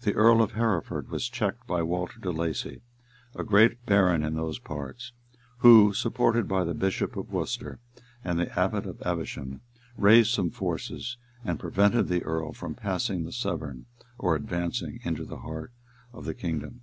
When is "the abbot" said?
8.36-8.84